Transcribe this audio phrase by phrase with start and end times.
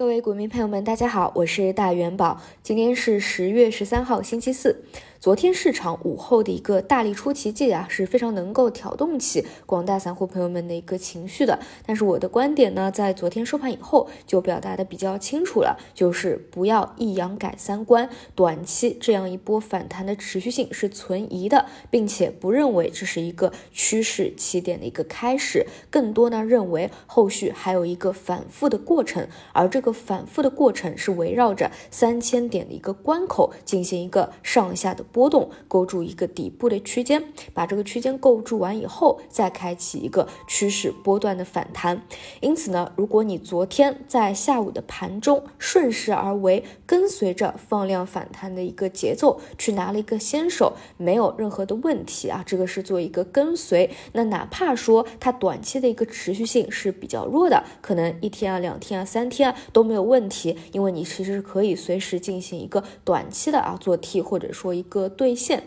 [0.00, 2.40] 各位股民朋友们，大家好，我是大元宝。
[2.62, 4.82] 今天是十月十三号，星期四。
[5.20, 11.58] 昨天市场午后的一个大力出奇迹啊，是非常能够挑动起广大散户朋友们的一个情绪的。
[11.84, 35.04] 但是我的观点呢，在昨天收盘以后就表达的比较清楚了，就是不要一阳改三观，短期这样一波反弹的持续性是存疑的，并且不认为这是一个趋势起点的一个开始，更多呢认为后续还有一个反复的过程，而这个反复的过程是围绕着三千点的一个关口进行一个上下的。
[35.12, 42.02] 波动构筑一个底部的区间，把这个区间构筑完以后，再开启一个趋势波段的反弹。
[42.40, 52.44] 因此呢，如果你昨天在下午的盘中顺势而为，跟随着放量反弹的一个节奏去拿了一个先手，没有任何的问题啊。
[52.46, 53.90] 这个是做一个跟随。
[54.12, 64.99] 那哪怕说它短期的一个持续性是比较弱的，可能一天啊、两天啊、三天啊都没有问题，因为你其实是可以随时进行一个短期的啊做 T，或者说一个。
[65.00, 65.62] 和兑现，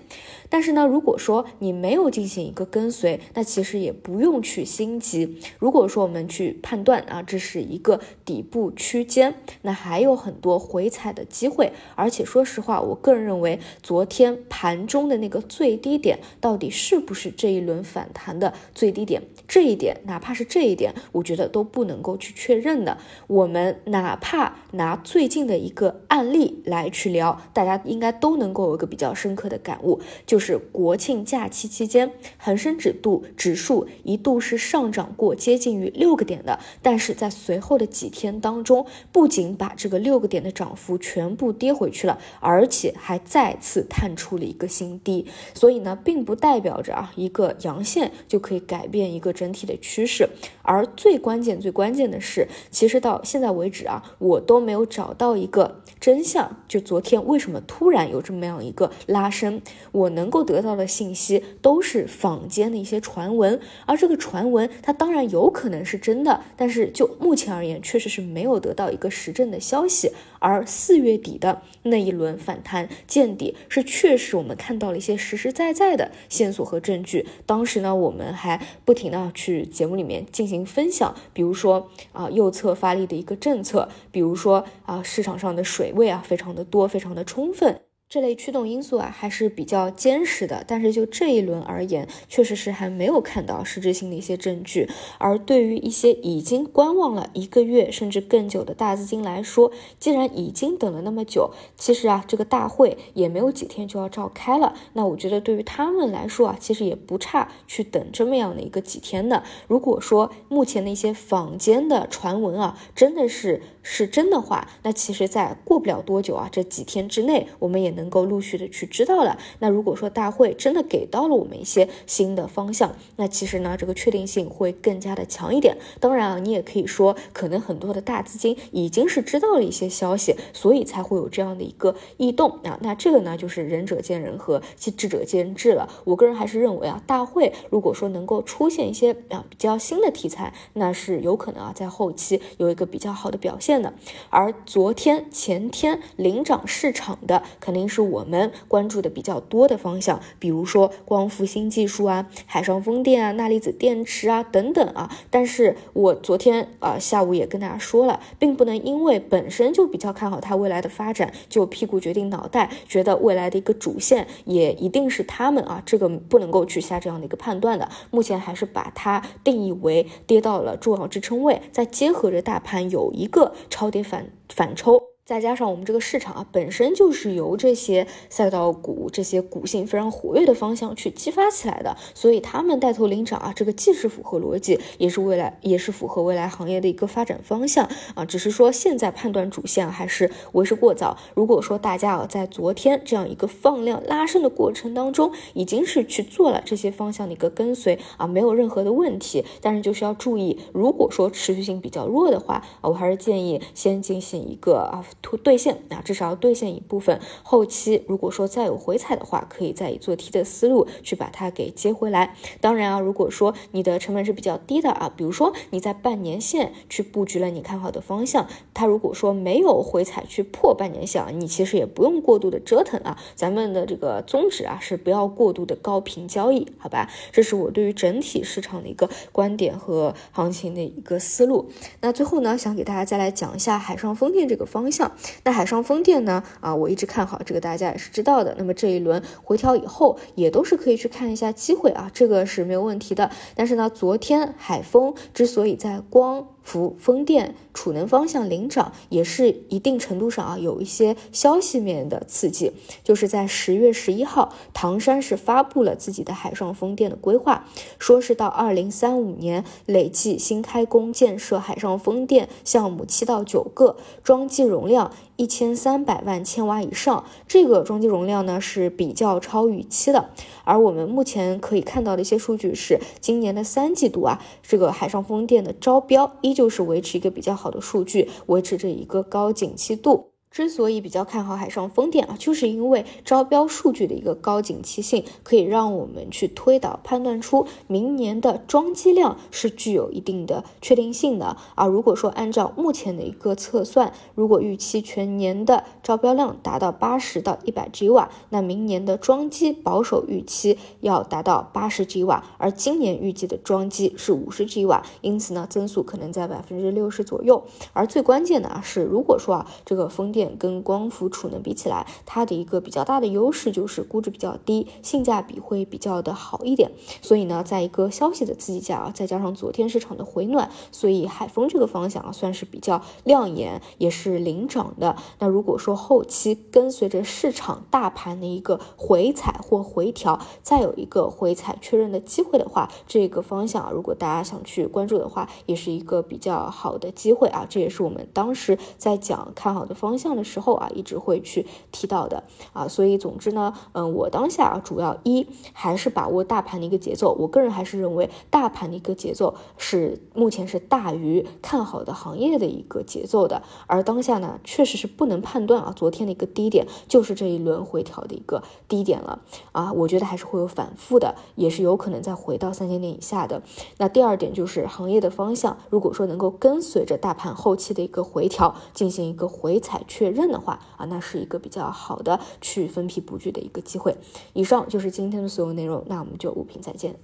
[0.48, 5.40] 但是呢，如果说你没有进行一个跟随，那其实也不用去心急。
[5.58, 11.72] 如果说我们去判断啊，这是一个底部区间，那还有很多回踩的机会。
[11.96, 19.24] 而且说实话，我个人认为，昨天盘中的那个最低点到底是不是这一轮反弹的最低点？
[19.48, 23.00] 这一点，哪怕是这一点，我觉得都不能够去确认的。
[23.26, 29.12] 我们哪怕拿最近的一个案例来去聊，大家应该都能够有一个比较。
[29.24, 45.26] 深刻的感悟就是国庆假期期间，恒生指数指数一度是上涨过接近于六个点的，但是在随后的几天当中，不仅把这个六个点的涨幅全部跌回去了，而且还再次探出了一个新低。
[45.54, 50.28] 所以呢，并不代表着啊一个阳线就可以改变一个整体的趋势。
[50.64, 58.92] 而最关键、最关键的是，其实到现在为止啊，我都没有找到一个真相，就昨天为什么突然有这么样一个。
[59.14, 59.62] 拉伸，
[59.94, 70.12] 我能够得到的信息都是坊间的一些传闻，而这个传闻它当然有可能是真的，但是就目前而言，确实是没有得到一个实证的消息。
[70.40, 77.26] 而四月底的那一轮反弹见底，是确实我们看到了一些实实在在的线索和证据。
[77.46, 87.80] 当时呢，我们还不停的去节目里面进行分享，比如说啊右侧发力的一个政策，比如说啊市场上的水位啊非常的多，非常的充分。
[88.14, 94.88] 这类驱动因素啊还是比较坚实的，但是就这一轮而言，确实是还没有看到实质性的一些证据。
[95.18, 109.42] 而对于一些已经观望了一个月甚至更久的大资金来说，既然已经等了那么久，其实啊这个大会也没有几天就要召开了，那我觉得对于他们来说啊，其实也不差去等这么样的一个几天的。
[109.68, 118.14] 如果说目前的一些坊间的传闻啊真的是是真的话，那其实在过不了多久啊这几天之内，我们也能。
[118.14, 119.40] 够陆续的去知道了。
[119.58, 125.76] 那如果说大会真的给到了我们一些新的方向，那其实呢，这个确定性会更加的强一点。
[126.00, 132.78] 当然啊，你也可以说，可能很多的大资金已经是知道了一些消息，所以才会有这样的一个异动啊。
[132.84, 135.90] 那这个呢，就是仁者见仁和智者见智了。
[136.04, 143.96] 我个人还是认为啊，大会如果说能够出现一些啊比较新的题材，那是有可能啊在后期有一个比较好的表现的。
[144.30, 148.04] 而昨天、前天领涨市场的肯定是。
[148.04, 155.10] 我们关注的比较多的方向，比如说光伏新技术啊、海上风电啊、钠离子电池啊等等啊。
[155.30, 167.90] 但是我昨天啊下午也跟大家说了，并不能因为本身就比较看好它未来的发展，就屁股决定脑袋，觉得未来的一个主线也一定是他们啊，这个不能够去下这样的一个判断的。
[168.12, 175.13] 目前还是把它定义为跌到了重要支撑位，再结合着大盘有一个超跌反反抽。
[175.26, 188.26] 再加上我们这个市场啊，本身就是由这些赛道股、这些股性非常活跃的方向去激发起来的，所以他们带头领涨啊，这个既是符合逻辑，也是未来，也是符合未来行业的一个发展方向啊。
[188.26, 191.18] 只是说现在判断主线还是为时过早。
[191.36, 199.46] 如果说大家啊在昨天这样一个放量拉升的过程当中，已经是去做了这些方向的一个跟随啊，没有任何的问题。
[199.62, 205.06] 但是就是要注意，如果说持续性比较弱的话啊，我还是建议先进行一个啊。
[205.24, 207.20] 图兑现，那至少要兑现一部分。
[207.42, 212.36] 后期如果说再有回踩的话，可以再以做 T 的思路去把它给接回来。
[212.62, 223.18] 当然啊，如果说你的成本是比较低的啊，比如说你在半年线去布局了你看好的方向，它如果说没有回踩去破半年线，你其实也不用过度的折腾啊。
[223.34, 227.10] 咱们的这个宗旨啊是不要过度的高频交易，好吧？
[227.32, 231.70] 这是我对于整体市场的一个观点和行情的一个思路。
[232.02, 235.13] 那最后呢，想给大家再来讲一下海上风电这个方向。
[235.44, 236.44] 那海上风电呢？
[236.60, 238.56] 啊，我一直看好这个，大家也是知道的。
[238.58, 243.30] 那么这一轮回调以后，也都是可以去看一下机会啊，这个是没有问题的。
[243.56, 246.48] 但是呢，昨天海风之所以在光。
[246.64, 252.72] 伏风电、储能方向领涨，也是一定程度上啊有一些消息面的刺激。
[253.04, 257.68] 就是在十月十一号，唐山是发布了自己的海上风电的规划，
[258.00, 265.12] 说是到二零三五年累计新开工建设海上风电项目七到九个，装机容量。
[265.36, 270.30] 一千三百万千瓦以上，这个装机容量呢是比较超预期的。
[270.64, 280.33] 而我们目前可以看到的一些数据是，今年的三季度啊，这个海上风电的招标依旧是维持一个比较好的数据，维持着一个高景气度。
[280.54, 291.58] 之所以比较看好海上风电啊，就是因为招标数据的一个高景气性，可以让我们去推导判断出明年的装机量是具有一定的确定性的。
[291.74, 307.64] 啊如果说按照目前的一个测算，如果预期全年的招标量达到八十到一百 g 瓦，那明年的装机保守预期要达到八十 g 瓦，而今年预计的装机是五十 g 瓦，因此呢，增速可能在百分之六十左右。
[307.94, 316.92] 而最关键的啊是，如果说啊这个风电跟光伏储能比起来，它的一个比较大的优势就是估值比较低，性价比会比较的好一点。
[317.22, 325.16] 所以呢，在一个消息的刺激下啊，再加上昨天市场的回暖，所以海风这个方向啊算是比较亮眼，也是领涨的。
[325.40, 337.66] 那如果说后期跟随着市场大盘的一个回踩或回调，再有一个回踩确认的机会的话，这个方向啊如果大家想去关注的话，也是一个比较好的机会啊。
[337.70, 340.33] 这也是我们当时在讲看好的方向。
[340.36, 342.44] 的时候啊，一直会去提到的
[342.74, 359.42] 啊，所以总之呢，嗯，我当下啊，主要一还是把握大盘的一个节奏，我个人还是认为大盘的一个节奏是目前是大于看好的行业的一个节奏的，而当下呢，确实是不能判断啊，昨天的一个低点就是这一轮回调的一个低点了
[359.72, 363.62] 啊，我觉得还是会有反复的，也是有可能再回到三千点以下的。
[363.98, 370.23] 那第二点就是行业的方向，如果说能够跟随着大盘后期的一个回调进行一个回踩确。
[370.24, 374.16] 确认的话啊，那是一个比较好的去分批布局的一个机会。
[374.54, 377.20] 以上就是今天的所有内容，那我们就五评再见。